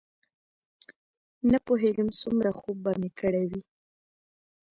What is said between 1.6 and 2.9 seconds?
پوهېږم څومره خوب